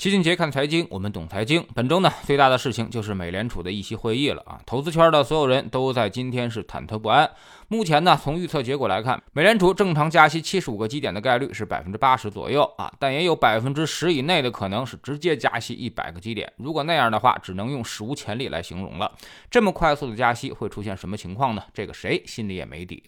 [0.00, 1.62] 齐俊杰看财经，我们懂财经。
[1.74, 4.58] 本周呢，最大的事情就是美联储的议息会议了啊！
[4.64, 7.30] 投资圈的所有人都在今天是忐忑不安。
[7.68, 16.50] 目前呢，从预测结果来看，美联储正常加息七十五个基点的概率是百分之八十左右啊，但也有百分之十以内的可能是直接加息一百个基点。
[16.56, 19.12] 如果那样的话，只能用史无前例来形容了。
[19.50, 21.62] 这么快速的加息会出现什么情况呢？
[21.74, 23.02] 这个谁心里也没底。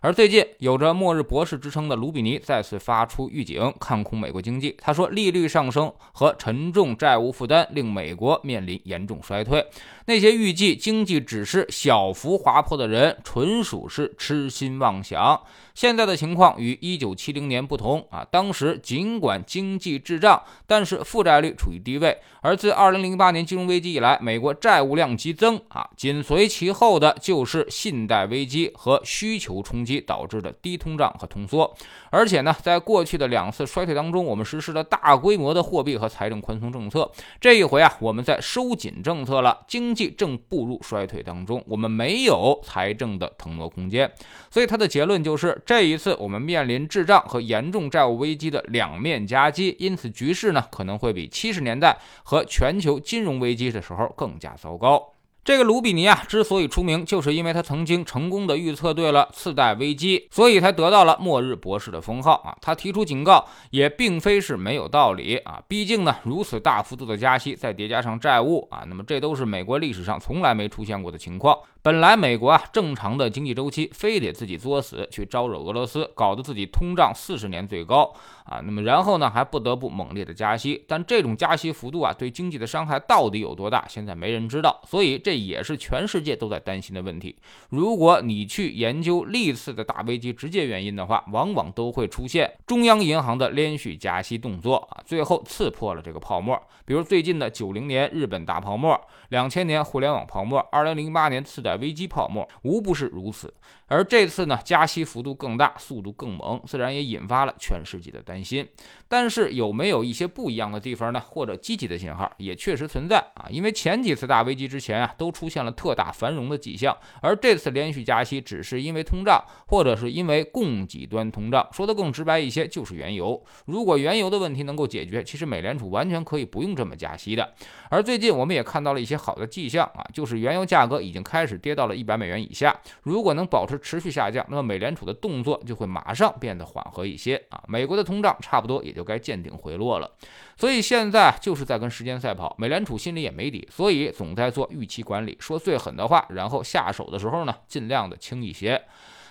[0.00, 4.76] 而最近有着“末日博士”之称的卢比尼再次发出预警，看空美国经济。
[4.80, 9.66] 他说，利率上升和沉重债务负担令美国面临严重衰退。
[10.06, 15.40] 那些预计经济只是小幅滑坡的人，纯属是痴心妄想。
[15.74, 22.16] 现在的情况与一九七零年不同啊，当时尽管经济滞胀，但是负债率处于低位。
[22.40, 31.74] 而自二零零八年金融危机以来，美国债务量激增啊，紧随其后的就是信贷危机和需求冲击导致的低通胀和通缩。
[32.10, 37.08] 而且呢，在过去的两次衰退当中，我们实施了大规模的货币和财财政宽松政策。
[37.40, 44.10] 这一回啊，我们在收紧政策了，经济正步入衰退当中，我们没有财政的腾挪空间。
[44.50, 45.62] 所以他的结论就是。
[45.64, 55.12] 这一次，我们面临滞胀和严重债务危机的两面夹击，因此局势呢可能会比七十年代和全球金融危机的时候更加糟糕。
[55.46, 62.52] 这个卢比尼啊，之所以出名，就是因为他曾经成功的预测对了次贷危机，所以才得到了“末日博士”的封号啊。
[62.60, 71.56] 他提出警告也并非是没有道理啊，毕竟呢，如此大幅度的加息，再叠加上债务啊，那么这都是美国历史上从来没出现过的情况。
[71.80, 87.36] 本来美国啊正常的经济周期，非得自己作死去招惹俄罗斯，搞得自己通胀四十年最高啊，那么然后呢还不得不猛烈的加息，但这种加息幅度啊对经济的伤害到底有多大，现在没人知道，所以这也是全世界都在担心的问题。
[87.68, 96.60] 如果你去研究历次的大危机直接原因的话，往往都会出现中央银行的连续加息动作啊，最后刺破了这个泡沫。
[96.84, 101.76] 比如最近的九零年日本大泡沫，两千年互联网泡沫，二零零八年次贷。
[101.76, 103.52] 危机泡沫无不是如此，
[103.86, 108.66] 而这次呢，加息幅度更大，速度更猛，自然也引发了全世界的担心。
[109.08, 111.20] 但是有没有一些不一样的地方呢？
[111.20, 121.66] 或者积极的信号也确实存在啊，因为前几次大危机之前啊，都都出现了特大繁荣的迹象，而这次连续加息只是因为通胀，或者是因为供给端通胀。
[121.70, 123.42] 说的更直白一些，就是原油。
[123.66, 127.54] 如果原油的问题能够解决，其实美联储完全可以不用这么加息的。
[127.90, 132.76] 而最近我们也看到了一些好的迹象啊，就是原油价格已经开始跌到了一百美元以下。
[133.02, 137.62] 如果能保持持续下降，那么美联储的动作就会马上变得缓和一些啊。
[137.68, 138.96] 美国的通胀差不多也。
[138.96, 140.10] 就该见顶回落了，
[140.56, 142.56] 所以现在就是在跟时间赛跑。
[142.58, 148.82] 美联储心里也没底，所以总在做预期管理，说最狠的话，然后下手的时候呢，尽量的轻一些。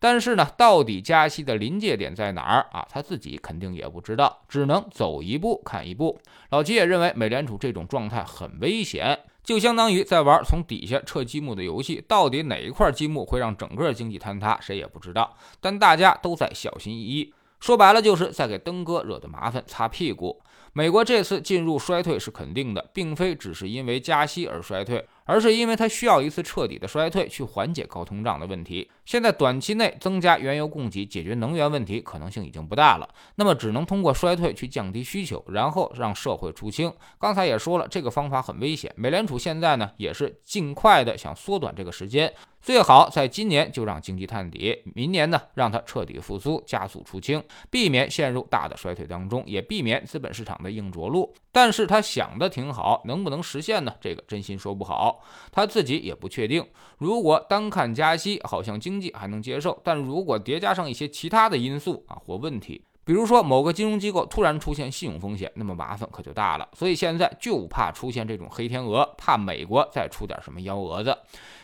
[0.00, 2.86] 但是呢，到底加息的临界点在哪儿啊？
[2.88, 6.18] 他自己肯定也不知道，只能走一步看一步。
[6.50, 12.02] 老齐也认为，美联储这种状态很危险，就相当于在玩从底下撤积木的游戏。
[12.06, 15.36] 到底哪一块积木会让整个经济坍塌，谁也不知道。
[15.60, 17.34] 但大家都在小心翼翼。
[17.58, 20.40] 说白了，就是在给登哥惹的麻烦擦屁股。
[20.74, 25.04] 美国这次进入衰退是肯定的，并非只是因为加息而衰退。
[25.28, 28.90] 而是因为它需要一次彻底的衰退去缓解高通胀的问题。
[29.04, 36.90] 现在短期内增加原油供给解决能源问题可能性已经不大了，那么只能通过衰退去降低需求，然后让社会出清。
[37.18, 38.90] 刚才也说了，这个方法很危险。
[38.96, 51.34] 美联储现在呢也是尽快的想缩短这个时间，最好在今年就让经济探底，明年呢让它彻底复苏，加速出清，避免陷入大的衰退当中，也避免资本市场的硬着陆。
[51.52, 53.92] 但是他想的挺好，能不能实现呢？
[54.00, 55.17] 这个真心说不好。
[55.50, 56.64] 他自己也不确定。
[56.98, 66.68] 如果单看加息，好像经济还能接受；但如果叠加上一些其他的因素啊或问题，比如说某个金融机构突然出现信用风险，那么麻烦可就大了。
[66.74, 71.16] 所以现在就怕出现这种黑天鹅，怕美国再出点什么幺蛾子。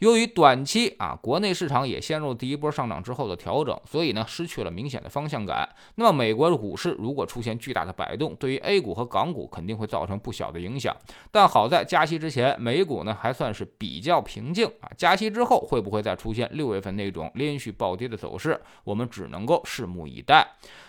[0.00, 5.68] 由于短期啊，国内市场也陷入第一波上涨之后的调整，所以呢失去了明显的方向感。
[5.94, 10.96] 那么美国的股市如果出现巨大的摆动，对于 A 股和港股肯定会造成不小的影响。
[11.30, 14.90] 但好在加息之前，美股呢还算是比较平静啊。
[14.96, 20.44] 加息之后会不会再出现六月份那种连续暴跌的走势，我们只能够拭目以待。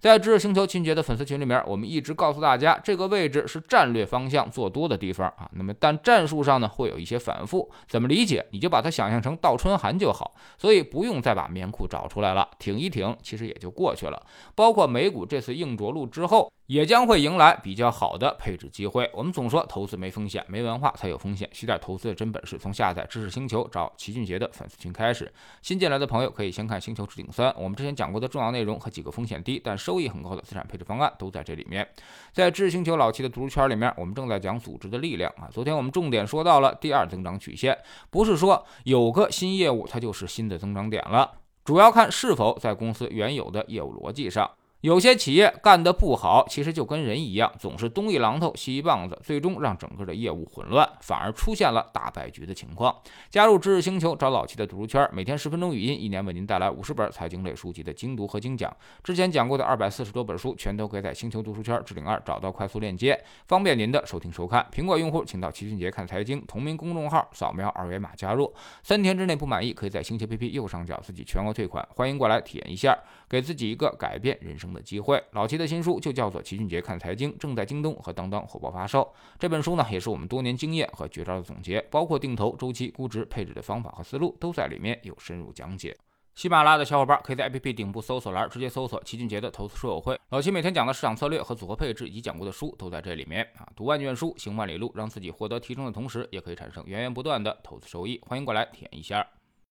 [0.00, 5.46] 在之星球秦杰的粉丝群里面，我们一直告诉大家，这个位置是战略方向做多的地方啊。
[5.52, 8.46] 那么但战术上呢会有一些反复，怎么理解？
[8.50, 8.94] 你就把它。
[8.94, 14.22] 想象成倒春寒就好，所以不用再把棉裤找出来了，挺一挺，其实也就过去了。
[14.54, 19.10] 包括美股这次硬着陆之后，也将会迎来比较好的配置机会。
[19.12, 21.46] 我们总说投资没风险，没文化才有风险。
[21.52, 25.30] 学点投资的真本事，从下载知识星球找齐俊杰的粉丝群开始。
[25.60, 31.86] 新进来的朋友可以先看《星球置顶三》，我们之前讲过的重要内容和几个风险低但收益很高的资产配置方案都在这里面。
[32.32, 35.50] 在知识星球老齐的读书圈里面，我们正在讲组织的力量啊。
[35.52, 37.76] 昨天我们重点说到了第二增长曲线，
[38.08, 41.30] 不是说有个新业务它就是新的增长点了，
[41.62, 44.50] 主要看是否在公司原有的业务逻辑上。
[44.84, 52.94] 有些企业干得不好，其实就跟人一样，总是东一榔头西一棒子，最终让整个的业务混乱，反而出现了大败局的情况。
[53.30, 58.70] 加入知识星球，找老齐的读书圈，每天十分钟语音，一年为您带来五十本财经类书籍的精读和精讲。
[59.02, 64.66] 之前讲过的二百四十多本书，全都可以在星球读书圈置顶二找到快速链接，方便您的收听收看。
[64.70, 68.52] 苹果用户请到齐俊杰看财经同名公众号，扫描二维码加入。
[68.82, 71.88] 三天之内不满意，可以在星球 APP 右上角自己全额退款。
[71.96, 72.94] 欢迎过来体验一下，
[73.26, 74.73] 给自己一个改变人生。
[74.74, 79.10] 的机会，老齐的新书就叫做《齐俊杰看财经》，正在京东和当当火爆发售。
[79.38, 85.96] 这本书呢，也是我们多年经验和绝招的总结，包括定投、周期、估值、配置的方法和思路，都在里面有深入讲解。
[86.34, 90.18] 喜马拉雅的小伙伴可以在 APP 顶部搜索栏直接搜索齐俊杰的投资书友会。
[90.30, 93.68] 老齐每天讲的市场策略和组合配置，以及讲过的书都在这里面啊。
[93.76, 98.20] 读万卷书，行万里路，让自己获得提升的同时，也可以产生源源不断的投资收益。
[98.26, 99.24] 欢迎过来体验一下。